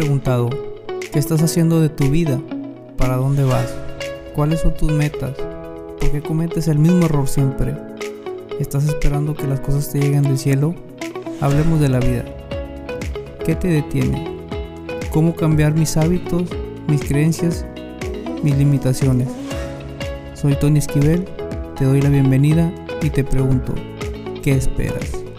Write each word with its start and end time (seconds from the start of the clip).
preguntado, 0.00 0.48
¿qué 1.12 1.18
estás 1.18 1.42
haciendo 1.42 1.78
de 1.78 1.90
tu 1.90 2.08
vida? 2.08 2.40
¿Para 2.96 3.16
dónde 3.16 3.44
vas? 3.44 3.68
¿Cuáles 4.34 4.60
son 4.60 4.72
tus 4.72 4.90
metas? 4.90 5.32
¿Por 6.00 6.10
qué 6.10 6.22
cometes 6.22 6.68
el 6.68 6.78
mismo 6.78 7.04
error 7.04 7.28
siempre? 7.28 7.76
¿Estás 8.58 8.86
esperando 8.88 9.34
que 9.34 9.46
las 9.46 9.60
cosas 9.60 9.92
te 9.92 10.00
lleguen 10.00 10.22
del 10.22 10.38
cielo? 10.38 10.74
Hablemos 11.42 11.80
de 11.80 11.90
la 11.90 12.00
vida. 12.00 12.24
¿Qué 13.44 13.54
te 13.54 13.68
detiene? 13.68 14.38
¿Cómo 15.10 15.36
cambiar 15.36 15.74
mis 15.74 15.98
hábitos, 15.98 16.44
mis 16.88 17.04
creencias, 17.04 17.66
mis 18.42 18.56
limitaciones? 18.56 19.28
Soy 20.32 20.54
Tony 20.54 20.78
Esquivel, 20.78 21.28
te 21.78 21.84
doy 21.84 22.00
la 22.00 22.08
bienvenida 22.08 22.72
y 23.02 23.10
te 23.10 23.22
pregunto, 23.22 23.74
¿qué 24.42 24.52
esperas? 24.52 25.29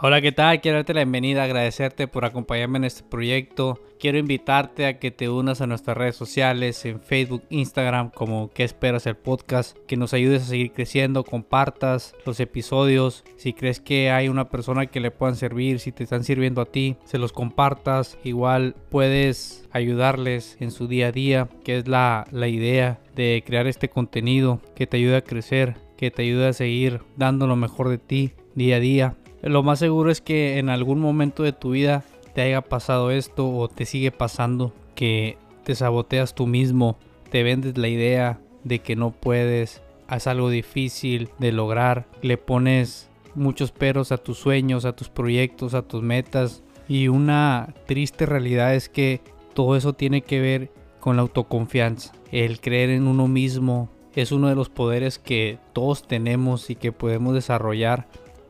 Hola, 0.00 0.20
¿qué 0.20 0.30
tal? 0.30 0.60
Quiero 0.60 0.76
darte 0.76 0.94
la 0.94 1.00
bienvenida, 1.00 1.42
agradecerte 1.42 2.06
por 2.06 2.24
acompañarme 2.24 2.78
en 2.78 2.84
este 2.84 3.02
proyecto. 3.02 3.82
Quiero 3.98 4.16
invitarte 4.16 4.86
a 4.86 5.00
que 5.00 5.10
te 5.10 5.28
unas 5.28 5.60
a 5.60 5.66
nuestras 5.66 5.96
redes 5.96 6.14
sociales, 6.14 6.84
en 6.84 7.00
Facebook, 7.00 7.42
Instagram, 7.50 8.10
como 8.10 8.52
¿Qué 8.52 8.62
esperas 8.62 9.08
el 9.08 9.16
podcast? 9.16 9.76
Que 9.88 9.96
nos 9.96 10.14
ayudes 10.14 10.42
a 10.42 10.46
seguir 10.46 10.70
creciendo, 10.70 11.24
compartas 11.24 12.14
los 12.24 12.38
episodios. 12.38 13.24
Si 13.38 13.54
crees 13.54 13.80
que 13.80 14.12
hay 14.12 14.28
una 14.28 14.50
persona 14.50 14.86
que 14.86 15.00
le 15.00 15.10
puedan 15.10 15.34
servir, 15.34 15.80
si 15.80 15.90
te 15.90 16.04
están 16.04 16.22
sirviendo 16.22 16.60
a 16.60 16.66
ti, 16.66 16.96
se 17.02 17.18
los 17.18 17.32
compartas. 17.32 18.18
Igual 18.22 18.76
puedes 18.90 19.68
ayudarles 19.72 20.58
en 20.60 20.70
su 20.70 20.86
día 20.86 21.08
a 21.08 21.12
día, 21.12 21.48
que 21.64 21.76
es 21.76 21.88
la, 21.88 22.28
la 22.30 22.46
idea 22.46 23.00
de 23.16 23.42
crear 23.44 23.66
este 23.66 23.88
contenido 23.88 24.60
que 24.76 24.86
te 24.86 24.98
ayude 24.98 25.16
a 25.16 25.24
crecer, 25.24 25.74
que 25.96 26.12
te 26.12 26.22
ayude 26.22 26.46
a 26.46 26.52
seguir 26.52 27.00
dando 27.16 27.48
lo 27.48 27.56
mejor 27.56 27.88
de 27.88 27.98
ti 27.98 28.34
día 28.58 28.76
a 28.76 28.80
día. 28.80 29.16
Lo 29.42 29.62
más 29.62 29.78
seguro 29.78 30.10
es 30.10 30.20
que 30.20 30.58
en 30.58 30.68
algún 30.68 31.00
momento 31.00 31.42
de 31.42 31.52
tu 31.52 31.70
vida 31.70 32.04
te 32.34 32.42
haya 32.42 32.60
pasado 32.60 33.10
esto 33.10 33.48
o 33.48 33.68
te 33.68 33.84
sigue 33.84 34.10
pasando 34.10 34.72
que 34.94 35.38
te 35.64 35.74
saboteas 35.74 36.34
tú 36.34 36.46
mismo, 36.46 36.98
te 37.30 37.42
vendes 37.42 37.78
la 37.78 37.88
idea 37.88 38.40
de 38.64 38.80
que 38.80 38.96
no 38.96 39.10
puedes, 39.10 39.82
haz 40.08 40.26
algo 40.26 40.50
difícil 40.50 41.30
de 41.38 41.52
lograr, 41.52 42.06
le 42.22 42.36
pones 42.36 43.08
muchos 43.34 43.70
peros 43.70 44.10
a 44.12 44.18
tus 44.18 44.38
sueños, 44.38 44.84
a 44.84 44.94
tus 44.94 45.08
proyectos, 45.08 45.74
a 45.74 45.82
tus 45.82 46.02
metas. 46.02 46.62
Y 46.88 47.08
una 47.08 47.74
triste 47.86 48.26
realidad 48.26 48.74
es 48.74 48.88
que 48.88 49.20
todo 49.54 49.76
eso 49.76 49.92
tiene 49.92 50.22
que 50.22 50.40
ver 50.40 50.72
con 51.00 51.16
la 51.16 51.22
autoconfianza, 51.22 52.12
el 52.32 52.60
creer 52.60 52.90
en 52.90 53.06
uno 53.06 53.28
mismo 53.28 53.88
es 54.20 54.32
uno 54.32 54.48
de 54.48 54.56
los 54.56 54.68
poderes 54.68 55.18
que 55.18 55.58
todos 55.72 56.02
tenemos 56.02 56.70
y 56.70 56.74
que 56.74 56.90
podemos 56.92 57.34
desarrollar 57.34 58.08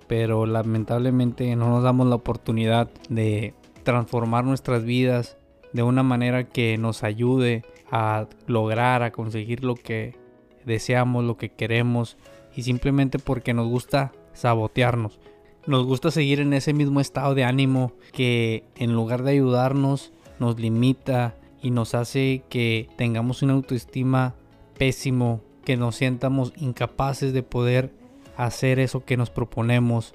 pero 0.08 0.46
lamentablemente 0.46 1.54
no 1.54 1.68
nos 1.68 1.84
damos 1.84 2.08
la 2.08 2.16
oportunidad 2.16 2.90
de 3.08 3.54
transformar 3.84 4.44
nuestras 4.44 4.84
vidas 4.84 5.36
de 5.72 5.82
una 5.82 6.02
manera 6.02 6.44
que 6.44 6.78
nos 6.78 7.04
ayude 7.04 7.62
a 7.90 8.26
lograr, 8.46 9.02
a 9.02 9.12
conseguir 9.12 9.64
lo 9.64 9.74
que 9.74 10.16
deseamos, 10.64 11.24
lo 11.24 11.36
que 11.36 11.50
queremos 11.50 12.16
y 12.56 12.62
simplemente 12.62 13.18
porque 13.18 13.54
nos 13.54 13.68
gusta 13.68 14.12
sabotearnos. 14.32 15.20
Nos 15.66 15.84
gusta 15.84 16.10
seguir 16.10 16.40
en 16.40 16.54
ese 16.54 16.72
mismo 16.72 17.00
estado 17.00 17.34
de 17.34 17.44
ánimo 17.44 17.92
que 18.12 18.64
en 18.76 18.94
lugar 18.94 19.22
de 19.22 19.32
ayudarnos 19.32 20.12
nos 20.38 20.58
limita 20.58 21.36
y 21.62 21.70
nos 21.70 21.94
hace 21.94 22.42
que 22.48 22.88
tengamos 22.96 23.42
una 23.42 23.52
autoestima 23.52 24.34
pésimo, 24.78 25.42
que 25.64 25.76
nos 25.76 25.96
sientamos 25.96 26.52
incapaces 26.56 27.32
de 27.32 27.42
poder 27.42 27.92
hacer 28.38 28.78
eso 28.78 29.04
que 29.04 29.16
nos 29.16 29.30
proponemos, 29.30 30.14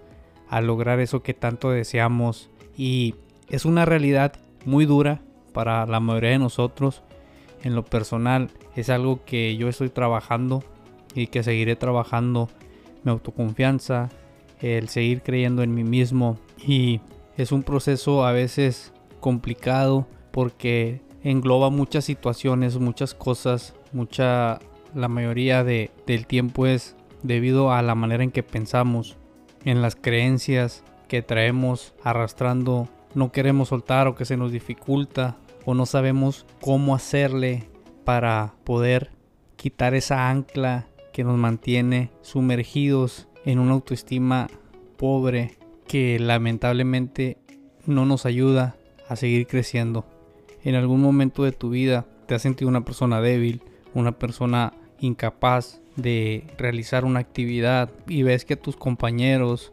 a 0.50 0.62
lograr 0.62 1.00
eso 1.00 1.22
que 1.22 1.34
tanto 1.34 1.70
deseamos. 1.70 2.50
Y 2.76 3.16
es 3.50 3.66
una 3.66 3.86
realidad 3.86 4.34
muy 4.66 4.86
dura 4.86 5.22
para 5.52 5.86
la 5.86 6.00
mayoría 6.00 6.32
de 6.32 6.40
nosotros. 6.40 7.04
En 7.64 7.76
lo 7.76 7.84
personal 7.86 8.50
es 8.76 8.90
algo 8.90 9.24
que 9.26 9.56
yo 9.58 9.68
estoy 9.68 9.90
trabajando 9.90 10.64
y 11.14 11.28
que 11.28 11.44
seguiré 11.44 11.76
trabajando. 11.76 12.50
Mi 13.04 13.12
autoconfianza, 13.12 14.10
el 14.62 14.88
seguir 14.88 15.22
creyendo 15.22 15.62
en 15.62 15.76
mí 15.76 15.84
mismo. 15.84 16.40
Y 16.66 17.02
es 17.36 17.52
un 17.52 17.64
proceso 17.64 18.26
a 18.26 18.32
veces 18.32 18.94
complicado 19.20 20.08
porque 20.32 21.02
engloba 21.24 21.70
muchas 21.70 22.06
situaciones, 22.06 22.80
muchas 22.80 23.14
cosas, 23.14 23.76
mucha... 23.92 24.60
La 24.96 25.08
mayoría 25.08 25.64
de, 25.64 25.90
del 26.06 26.28
tiempo 26.28 26.68
es 26.68 26.96
debido 27.24 27.72
a 27.72 27.82
la 27.82 27.96
manera 27.96 28.24
en 28.24 28.32
que 28.32 28.44
pensamos, 28.44 29.18
en 29.66 29.82
las 29.82 29.96
creencias 29.96 30.84
que 31.08 31.22
traemos 31.22 31.94
arrastrando, 32.04 32.88
no 33.16 33.32
queremos 33.32 33.70
soltar 33.70 34.08
o 34.08 34.16
que 34.16 34.26
se 34.26 34.38
nos 34.38 34.52
dificulta 34.52 35.38
o 35.66 35.74
no 35.74 35.86
sabemos 35.86 36.46
cómo 36.62 36.96
hacerle 36.96 37.70
para 38.04 38.54
poder 38.64 39.12
quitar 39.56 39.94
esa 39.94 40.30
ancla 40.30 40.88
que 41.14 41.24
nos 41.24 41.38
mantiene 41.38 42.10
sumergidos 42.22 43.28
en 43.46 43.60
una 43.60 43.74
autoestima 43.74 44.50
pobre 44.98 45.58
que 45.88 46.20
lamentablemente 46.20 47.38
no 47.86 48.06
nos 48.06 48.26
ayuda 48.26 48.76
a 49.08 49.16
seguir 49.16 49.48
creciendo. 49.48 50.06
En 50.64 50.76
algún 50.76 51.02
momento 51.02 51.44
de 51.44 51.52
tu 51.52 51.70
vida 51.70 52.06
te 52.26 52.36
has 52.36 52.42
sentido 52.42 52.70
una 52.70 52.86
persona 52.86 53.22
débil, 53.22 53.62
una 53.94 54.14
persona 54.14 54.74
incapaz 55.00 55.82
de 55.96 56.46
realizar 56.58 57.06
una 57.06 57.20
actividad 57.20 57.90
y 58.08 58.24
ves 58.24 58.46
que 58.46 58.56
a 58.56 58.62
tus 58.62 58.76
compañeros 58.76 59.72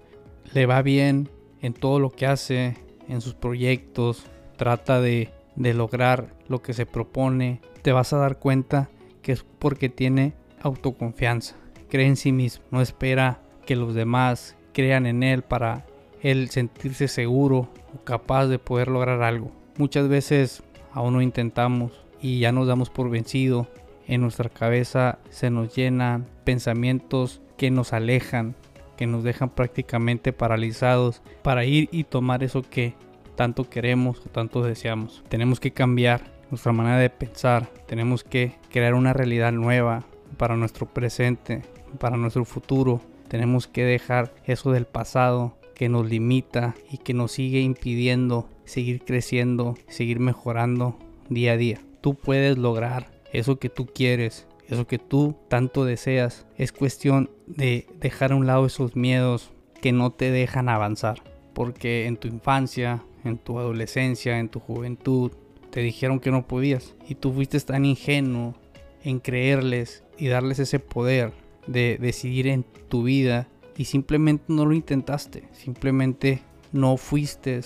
le 0.52 0.66
va 0.66 0.82
bien 0.82 1.28
en 1.62 1.72
todo 1.72 1.98
lo 1.98 2.10
que 2.10 2.26
hace, 2.26 2.76
en 3.08 3.20
sus 3.20 3.34
proyectos, 3.34 4.26
trata 4.56 5.00
de, 5.00 5.30
de 5.56 5.74
lograr 5.74 6.34
lo 6.48 6.62
que 6.62 6.72
se 6.72 6.86
propone, 6.86 7.60
te 7.82 7.92
vas 7.92 8.12
a 8.12 8.18
dar 8.18 8.38
cuenta 8.38 8.90
que 9.22 9.32
es 9.32 9.44
porque 9.58 9.88
tiene 9.88 10.34
autoconfianza, 10.62 11.56
cree 11.88 12.06
en 12.06 12.16
sí 12.16 12.32
mismo, 12.32 12.64
no 12.70 12.80
espera 12.80 13.40
que 13.66 13.76
los 13.76 13.94
demás 13.94 14.56
crean 14.72 15.06
en 15.06 15.22
él 15.22 15.42
para 15.42 15.86
él 16.22 16.50
sentirse 16.50 17.08
seguro 17.08 17.68
o 17.94 18.04
capaz 18.04 18.46
de 18.46 18.58
poder 18.58 18.88
lograr 18.88 19.22
algo. 19.22 19.50
Muchas 19.78 20.08
veces 20.08 20.62
aún 20.92 21.14
no 21.14 21.22
intentamos 21.22 21.92
y 22.20 22.40
ya 22.40 22.52
nos 22.52 22.66
damos 22.66 22.90
por 22.90 23.10
vencido 23.10 23.68
en 24.10 24.22
nuestra 24.22 24.48
cabeza 24.48 25.20
se 25.30 25.50
nos 25.50 25.74
llenan 25.74 26.26
pensamientos 26.42 27.40
que 27.56 27.70
nos 27.70 27.92
alejan, 27.92 28.56
que 28.96 29.06
nos 29.06 29.22
dejan 29.22 29.50
prácticamente 29.50 30.32
paralizados 30.32 31.22
para 31.42 31.64
ir 31.64 31.88
y 31.92 32.02
tomar 32.02 32.42
eso 32.42 32.62
que 32.62 32.94
tanto 33.36 33.70
queremos 33.70 34.18
o 34.26 34.28
tanto 34.28 34.64
deseamos. 34.64 35.22
Tenemos 35.28 35.60
que 35.60 35.70
cambiar 35.70 36.22
nuestra 36.50 36.72
manera 36.72 36.98
de 36.98 37.08
pensar, 37.08 37.70
tenemos 37.86 38.24
que 38.24 38.56
crear 38.70 38.94
una 38.94 39.12
realidad 39.12 39.52
nueva 39.52 40.02
para 40.36 40.56
nuestro 40.56 40.86
presente, 40.86 41.62
para 42.00 42.16
nuestro 42.16 42.44
futuro. 42.44 43.00
Tenemos 43.28 43.68
que 43.68 43.84
dejar 43.84 44.34
eso 44.44 44.72
del 44.72 44.86
pasado 44.86 45.56
que 45.76 45.88
nos 45.88 46.10
limita 46.10 46.74
y 46.90 46.98
que 46.98 47.14
nos 47.14 47.30
sigue 47.30 47.60
impidiendo 47.60 48.48
seguir 48.64 49.04
creciendo, 49.04 49.76
seguir 49.86 50.18
mejorando 50.18 50.98
día 51.28 51.52
a 51.52 51.56
día. 51.56 51.80
Tú 52.00 52.16
puedes 52.16 52.58
lograr 52.58 53.19
eso 53.32 53.58
que 53.58 53.68
tú 53.68 53.86
quieres, 53.86 54.46
eso 54.68 54.86
que 54.86 54.98
tú 54.98 55.36
tanto 55.48 55.84
deseas. 55.84 56.46
Es 56.56 56.72
cuestión 56.72 57.30
de 57.46 57.86
dejar 58.00 58.32
a 58.32 58.36
un 58.36 58.46
lado 58.46 58.66
esos 58.66 58.96
miedos 58.96 59.50
que 59.80 59.92
no 59.92 60.10
te 60.10 60.30
dejan 60.30 60.68
avanzar. 60.68 61.22
Porque 61.54 62.06
en 62.06 62.16
tu 62.16 62.28
infancia, 62.28 63.02
en 63.24 63.38
tu 63.38 63.58
adolescencia, 63.58 64.38
en 64.38 64.48
tu 64.48 64.60
juventud, 64.60 65.32
te 65.70 65.80
dijeron 65.80 66.20
que 66.20 66.30
no 66.30 66.46
podías. 66.46 66.94
Y 67.08 67.16
tú 67.16 67.32
fuiste 67.32 67.58
tan 67.60 67.84
ingenuo 67.84 68.54
en 69.02 69.18
creerles 69.18 70.04
y 70.18 70.28
darles 70.28 70.58
ese 70.58 70.78
poder 70.78 71.32
de 71.66 71.98
decidir 72.00 72.46
en 72.46 72.64
tu 72.88 73.02
vida 73.04 73.48
y 73.76 73.86
simplemente 73.86 74.44
no 74.48 74.66
lo 74.66 74.74
intentaste. 74.74 75.44
Simplemente 75.52 76.42
no 76.72 76.96
fuiste 76.96 77.60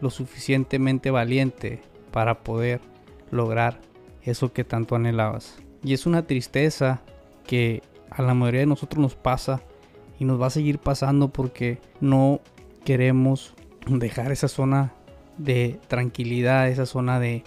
lo 0.00 0.10
suficientemente 0.10 1.10
valiente 1.10 1.80
para 2.10 2.42
poder 2.42 2.80
lograr 3.30 3.80
eso 4.24 4.52
que 4.52 4.64
tanto 4.64 4.94
anhelabas. 4.94 5.56
Y 5.82 5.94
es 5.94 6.06
una 6.06 6.26
tristeza 6.26 7.02
que 7.46 7.82
a 8.10 8.22
la 8.22 8.34
mayoría 8.34 8.60
de 8.60 8.66
nosotros 8.66 9.00
nos 9.00 9.14
pasa 9.14 9.62
y 10.18 10.24
nos 10.24 10.40
va 10.40 10.46
a 10.46 10.50
seguir 10.50 10.78
pasando 10.78 11.28
porque 11.28 11.78
no 12.00 12.40
queremos 12.84 13.54
dejar 13.86 14.32
esa 14.32 14.48
zona 14.48 14.92
de 15.38 15.80
tranquilidad, 15.88 16.68
esa 16.68 16.86
zona 16.86 17.18
de, 17.18 17.42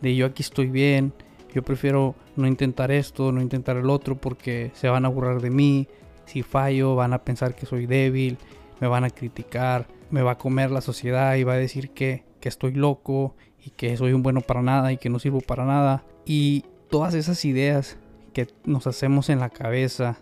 de 0.00 0.16
yo 0.16 0.26
aquí 0.26 0.42
estoy 0.42 0.68
bien, 0.68 1.12
yo 1.54 1.62
prefiero 1.62 2.14
no 2.36 2.46
intentar 2.46 2.90
esto, 2.90 3.32
no 3.32 3.40
intentar 3.40 3.76
el 3.76 3.90
otro 3.90 4.16
porque 4.16 4.70
se 4.74 4.88
van 4.88 5.04
a 5.04 5.08
burlar 5.08 5.40
de 5.40 5.50
mí, 5.50 5.88
si 6.24 6.42
fallo 6.42 6.94
van 6.94 7.12
a 7.12 7.24
pensar 7.24 7.54
que 7.54 7.66
soy 7.66 7.86
débil, 7.86 8.38
me 8.80 8.88
van 8.88 9.04
a 9.04 9.10
criticar, 9.10 9.86
me 10.10 10.22
va 10.22 10.32
a 10.32 10.38
comer 10.38 10.70
la 10.70 10.80
sociedad 10.80 11.34
y 11.36 11.44
va 11.44 11.54
a 11.54 11.58
decir 11.58 11.90
que, 11.90 12.24
que 12.40 12.48
estoy 12.48 12.72
loco 12.72 13.34
y 13.66 13.70
que 13.70 13.96
soy 13.96 14.12
un 14.12 14.22
bueno 14.22 14.42
para 14.42 14.62
nada 14.62 14.92
y 14.92 14.96
que 14.96 15.10
no 15.10 15.18
sirvo 15.18 15.40
para 15.40 15.64
nada. 15.64 16.04
Y 16.24 16.64
todas 16.88 17.14
esas 17.14 17.44
ideas 17.44 17.98
que 18.32 18.46
nos 18.64 18.86
hacemos 18.86 19.28
en 19.28 19.40
la 19.40 19.50
cabeza 19.50 20.18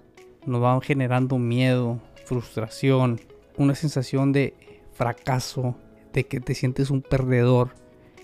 nos 0.47 0.63
van 0.63 0.81
generando 0.81 1.39
miedo, 1.39 2.01
frustración, 2.25 3.21
una 3.59 3.75
sensación 3.75 4.33
de 4.33 4.55
fracaso, 4.93 5.77
de 6.15 6.25
que 6.25 6.41
te 6.41 6.55
sientes 6.55 6.91
un 6.91 7.03
perdedor 7.03 7.75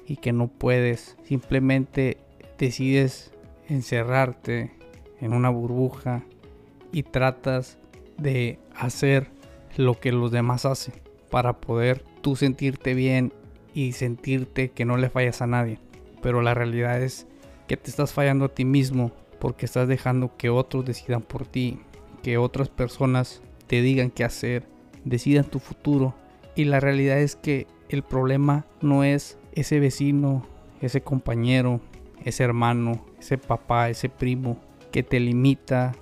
y 0.06 0.16
que 0.16 0.32
no 0.32 0.48
puedes. 0.48 1.18
Simplemente 1.24 2.16
decides 2.58 3.30
encerrarte 3.68 4.72
en 5.20 5.34
una 5.34 5.50
burbuja 5.50 6.24
y 6.92 7.02
tratas 7.02 7.76
de 8.16 8.58
hacer 8.74 9.28
lo 9.76 10.00
que 10.00 10.12
los 10.12 10.30
demás 10.30 10.64
hacen 10.64 10.94
para 11.30 11.60
poder 11.60 12.02
tú 12.22 12.36
sentirte 12.36 12.94
bien 12.94 13.32
y 13.74 13.92
sentirte 13.92 14.70
que 14.70 14.84
no 14.84 14.96
le 14.96 15.10
fallas 15.10 15.42
a 15.42 15.46
nadie. 15.46 15.78
Pero 16.22 16.42
la 16.42 16.54
realidad 16.54 17.02
es 17.02 17.26
que 17.66 17.76
te 17.76 17.90
estás 17.90 18.12
fallando 18.12 18.46
a 18.46 18.54
ti 18.54 18.64
mismo 18.64 19.12
porque 19.38 19.66
estás 19.66 19.88
dejando 19.88 20.36
que 20.36 20.50
otros 20.50 20.84
decidan 20.84 21.22
por 21.22 21.46
ti, 21.46 21.78
que 22.22 22.38
otras 22.38 22.68
personas 22.68 23.42
te 23.66 23.80
digan 23.80 24.10
qué 24.10 24.24
hacer, 24.24 24.64
decidan 25.04 25.44
tu 25.44 25.58
futuro. 25.58 26.14
Y 26.54 26.64
la 26.64 26.80
realidad 26.80 27.18
es 27.18 27.36
que 27.36 27.66
el 27.88 28.02
problema 28.02 28.66
no 28.80 29.04
es 29.04 29.38
ese 29.52 29.80
vecino, 29.80 30.46
ese 30.80 31.00
compañero, 31.00 31.80
ese 32.24 32.44
hermano, 32.44 33.04
ese 33.18 33.38
papá, 33.38 33.88
ese 33.88 34.08
primo 34.08 34.58
que 34.92 35.02
te 35.02 35.20
limita 35.20 35.92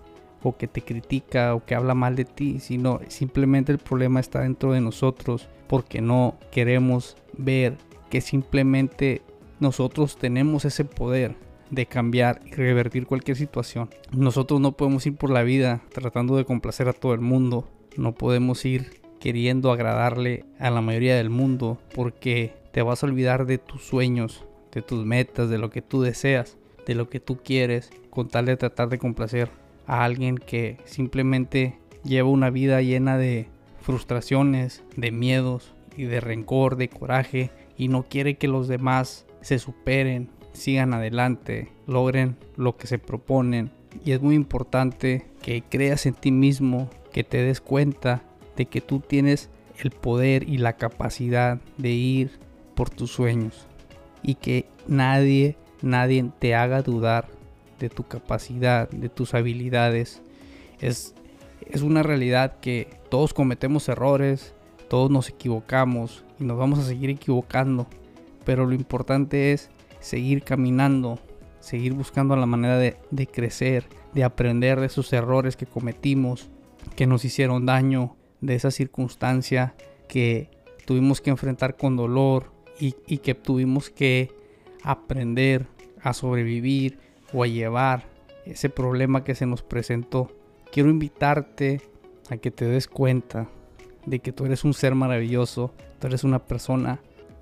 o 0.42 0.56
que 0.56 0.68
te 0.68 0.82
critica 0.82 1.54
o 1.54 1.64
que 1.64 1.74
habla 1.74 1.94
mal 1.94 2.16
de 2.16 2.24
ti, 2.24 2.60
sino 2.60 3.00
simplemente 3.08 3.72
el 3.72 3.78
problema 3.78 4.20
está 4.20 4.40
dentro 4.40 4.72
de 4.72 4.80
nosotros 4.80 5.48
porque 5.66 6.00
no 6.00 6.38
queremos 6.50 7.16
ver 7.38 7.76
que 8.10 8.20
simplemente 8.20 9.22
nosotros 9.60 10.16
tenemos 10.16 10.64
ese 10.64 10.84
poder 10.84 11.34
de 11.70 11.86
cambiar 11.86 12.40
y 12.46 12.52
revertir 12.52 13.06
cualquier 13.06 13.36
situación. 13.36 13.90
Nosotros 14.12 14.60
no 14.60 14.72
podemos 14.72 15.06
ir 15.06 15.16
por 15.16 15.30
la 15.30 15.42
vida 15.42 15.82
tratando 15.92 16.36
de 16.36 16.44
complacer 16.44 16.88
a 16.88 16.92
todo 16.92 17.14
el 17.14 17.20
mundo. 17.20 17.68
No 17.96 18.14
podemos 18.14 18.64
ir 18.64 19.00
queriendo 19.20 19.72
agradarle 19.72 20.44
a 20.58 20.70
la 20.70 20.80
mayoría 20.80 21.16
del 21.16 21.30
mundo 21.30 21.78
porque 21.94 22.54
te 22.72 22.82
vas 22.82 23.02
a 23.02 23.06
olvidar 23.06 23.46
de 23.46 23.58
tus 23.58 23.82
sueños, 23.84 24.44
de 24.72 24.82
tus 24.82 25.04
metas, 25.04 25.50
de 25.50 25.58
lo 25.58 25.70
que 25.70 25.82
tú 25.82 26.02
deseas, 26.02 26.56
de 26.86 26.94
lo 26.94 27.08
que 27.08 27.20
tú 27.20 27.38
quieres, 27.42 27.90
con 28.10 28.28
tal 28.28 28.46
de 28.46 28.56
tratar 28.56 28.88
de 28.88 28.98
complacer 28.98 29.50
a 29.86 30.04
alguien 30.04 30.36
que 30.36 30.78
simplemente 30.84 31.78
lleva 32.04 32.28
una 32.28 32.50
vida 32.50 32.80
llena 32.82 33.18
de 33.18 33.48
frustraciones, 33.80 34.84
de 34.96 35.10
miedos 35.10 35.74
y 35.98 36.04
de 36.04 36.20
rencor, 36.20 36.76
de 36.76 36.88
coraje 36.88 37.50
y 37.76 37.88
no 37.88 38.04
quiere 38.04 38.36
que 38.36 38.48
los 38.48 38.68
demás 38.68 39.26
se 39.40 39.58
superen, 39.58 40.30
sigan 40.52 40.94
adelante, 40.94 41.68
logren 41.86 42.36
lo 42.56 42.76
que 42.76 42.86
se 42.86 42.98
proponen. 42.98 43.70
Y 44.04 44.12
es 44.12 44.22
muy 44.22 44.34
importante 44.34 45.26
que 45.42 45.62
creas 45.62 46.06
en 46.06 46.14
ti 46.14 46.30
mismo, 46.30 46.88
que 47.12 47.24
te 47.24 47.42
des 47.42 47.60
cuenta 47.60 48.22
de 48.56 48.66
que 48.66 48.80
tú 48.80 49.00
tienes 49.00 49.50
el 49.78 49.90
poder 49.90 50.48
y 50.48 50.58
la 50.58 50.74
capacidad 50.76 51.60
de 51.76 51.90
ir 51.90 52.30
por 52.74 52.90
tus 52.90 53.10
sueños 53.10 53.66
y 54.22 54.34
que 54.36 54.66
nadie, 54.86 55.56
nadie 55.82 56.24
te 56.38 56.54
haga 56.54 56.82
dudar 56.82 57.28
de 57.80 57.88
tu 57.88 58.04
capacidad, 58.04 58.88
de 58.90 59.08
tus 59.08 59.34
habilidades. 59.34 60.22
Es, 60.80 61.14
es 61.60 61.82
una 61.82 62.02
realidad 62.02 62.58
que 62.60 62.88
todos 63.08 63.34
cometemos 63.34 63.88
errores, 63.88 64.54
todos 64.88 65.10
nos 65.10 65.28
equivocamos 65.28 66.24
y 66.38 66.44
nos 66.44 66.58
vamos 66.58 66.78
a 66.78 66.84
seguir 66.84 67.10
equivocando, 67.10 67.86
pero 68.44 68.66
lo 68.66 68.74
importante 68.74 69.52
es 69.52 69.70
seguir 70.00 70.42
caminando, 70.42 71.18
seguir 71.60 71.92
buscando 71.92 72.36
la 72.36 72.46
manera 72.46 72.78
de, 72.78 73.26
crecer, 73.26 73.84
de 74.14 74.24
aprender 74.24 74.80
de 74.80 74.86
esos 74.86 75.12
errores 75.12 75.56
que 75.56 75.66
cometimos, 75.66 76.48
que 76.96 77.06
nos 77.06 77.24
hicieron 77.24 77.66
daño, 77.66 78.16
de 78.40 78.54
esa 78.54 78.70
circunstancia 78.70 79.74
que 80.08 80.50
tuvimos 80.86 81.20
que 81.20 81.30
enfrentar 81.30 81.76
con 81.76 81.96
dolor 81.96 82.52
y, 82.78 82.94
y 83.06 83.18
que 83.18 83.34
tuvimos 83.34 83.90
que 83.90 84.32
aprender 84.82 85.66
a 86.00 86.12
sobrevivir 86.12 86.98
o 87.32 87.42
a 87.42 87.46
llevar 87.46 88.08
ese 88.46 88.70
problema 88.70 89.24
que 89.24 89.34
se 89.34 89.44
nos 89.44 89.62
presentó. 89.62 90.30
Quiero 90.70 90.88
invitarte 90.88 91.82
a 92.30 92.36
que 92.36 92.50
te 92.50 92.64
des 92.64 92.86
cuenta 92.86 93.48
de 94.08 94.20
que 94.20 94.32
tú 94.32 94.46
eres 94.46 94.64
un 94.64 94.74
ser 94.74 94.94
maravilloso, 94.94 95.72
tú 95.98 96.06
eres 96.06 96.24
una 96.24 96.38
persona 96.38 97.00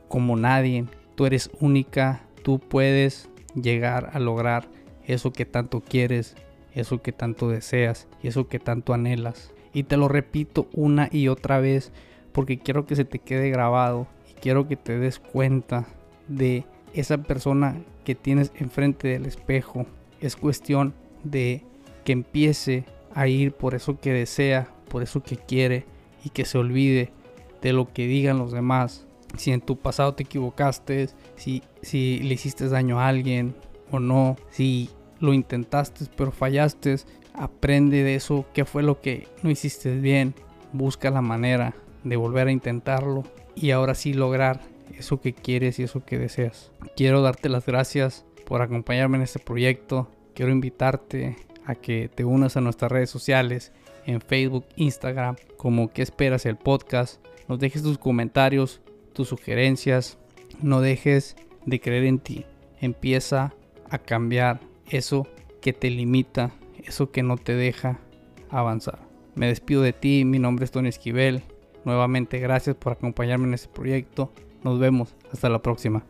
como 0.09 0.37
nadie, 0.37 0.85
tú 1.15 1.27
eres 1.27 1.51
única, 1.61 2.23
tú 2.43 2.59
puedes 2.59 3.29
llegar 3.55 4.11
a 4.13 4.19
lograr 4.19 4.69
eso 5.05 5.33
que 5.33 5.45
tanto 5.45 5.81
quieres, 5.81 6.35
eso 6.73 7.03
que 7.03 7.13
tanto 7.13 7.49
deseas 7.49 8.09
y 8.23 8.29
eso 8.29 8.49
que 8.49 8.59
tanto 8.59 8.95
anhelas. 8.95 9.53
Y 9.73 9.85
te 9.85 9.97
lo 9.97 10.09
repito 10.09 10.69
una 10.73 11.09
y 11.13 11.29
otra 11.29 11.61
vez 11.61 11.93
porque 12.33 12.59
quiero 12.59 12.87
que 12.87 12.97
se 12.97 13.05
te 13.05 13.19
quede 13.19 13.51
grabado 13.51 14.09
y 14.31 14.35
quiero 14.35 14.67
que 14.67 14.77
te 14.77 14.99
des 14.99 15.19
cuenta 15.19 15.87
de 16.29 16.65
esa 16.95 17.19
persona 17.19 17.81
que 18.05 18.15
tienes 18.15 18.53
enfrente 18.57 19.09
del 19.09 19.27
espejo. 19.27 19.87
Es 20.21 20.35
cuestión 20.35 20.95
de 21.25 21.63
que 22.05 22.13
empiece 22.13 22.85
a 23.15 23.29
ir 23.29 23.53
por 23.53 23.75
eso 23.75 23.99
que 24.01 24.13
desea, 24.13 24.69
por 24.89 25.03
eso 25.03 25.23
que 25.23 25.37
quiere 25.37 25.87
y 26.27 26.31
que 26.31 26.45
se 26.45 26.59
olvide 26.59 27.13
de 27.63 27.73
lo 27.73 27.93
que 27.93 28.09
digan 28.09 28.39
los 28.39 28.51
demás. 28.51 29.07
Si 29.37 29.53
en 29.53 29.61
tu 29.61 29.79
pasado 29.79 30.15
te 30.15 30.25
equivocaste, 30.25 31.09
si, 31.37 31.63
si 31.83 32.19
le 32.19 32.35
hiciste 32.35 32.69
daño 32.69 32.99
a 32.99 33.07
alguien 33.07 33.55
o 33.93 34.01
no, 34.01 34.35
si 34.51 34.91
lo 35.21 35.33
intentaste 35.33 36.07
pero 36.17 36.33
fallaste, 36.33 36.97
aprende 37.33 38.03
de 38.03 38.17
eso, 38.17 38.45
qué 38.53 38.65
fue 38.65 38.83
lo 38.83 39.01
que 39.01 39.29
no 39.45 39.51
hiciste 39.51 39.95
bien, 39.95 40.35
busca 40.73 41.11
la 41.11 41.23
manera 41.23 41.77
de 42.03 42.17
volver 42.17 42.49
a 42.49 42.53
intentarlo 42.53 43.23
y 43.55 43.71
ahora 43.71 43.95
sí 43.95 44.13
lograr 44.13 44.63
eso 44.99 45.21
que 45.21 45.33
quieres 45.33 45.79
y 45.79 45.85
eso 45.85 46.05
que 46.05 46.19
deseas. 46.19 46.73
Quiero 46.97 47.23
darte 47.23 47.49
las 47.49 47.67
gracias 47.67 48.27
por 48.47 48.63
acompañarme 48.63 49.19
en 49.19 49.23
este 49.23 49.39
proyecto. 49.39 50.11
Quiero 50.35 50.51
invitarte 50.51 51.37
a 51.67 51.77
que 51.77 52.11
te 52.13 52.25
unas 52.25 52.57
a 52.57 52.61
nuestras 52.61 52.91
redes 52.91 53.11
sociales 53.11 53.73
en 54.07 54.21
Facebook, 54.21 54.65
Instagram, 54.77 55.37
como 55.57 55.93
que 55.93 56.03
esperas 56.03 56.47
el 56.47 56.57
podcast. 56.57 57.25
Nos 57.49 57.59
dejes 57.59 57.83
tus 57.83 57.99
comentarios, 57.99 58.81
tus 59.13 59.29
sugerencias. 59.29 60.19
No 60.63 60.81
dejes 60.81 61.37
de 61.67 61.81
creer 61.81 62.05
en 62.05 62.19
ti. 62.19 62.47
Empieza 62.81 63.55
a 63.91 63.99
cambiar 63.99 64.61
eso 64.89 65.27
que 65.61 65.73
te 65.73 65.91
limita, 65.91 66.53
eso 66.85 67.11
que 67.11 67.23
no 67.23 67.37
te 67.37 67.55
deja 67.55 67.99
avanzar. 68.49 68.99
Me 69.35 69.49
despido 69.49 69.83
de 69.83 69.93
ti, 69.93 70.25
mi 70.25 70.39
nombre 70.39 70.65
es 70.65 70.71
Tony 70.71 70.89
Esquivel. 70.89 71.43
Nuevamente 71.85 72.39
gracias 72.39 72.75
por 72.77 72.93
acompañarme 72.93 73.47
en 73.47 73.55
este 73.55 73.69
proyecto. 73.69 74.33
Nos 74.63 74.79
vemos, 74.79 75.15
hasta 75.33 75.49
la 75.49 75.61
próxima. 75.61 76.05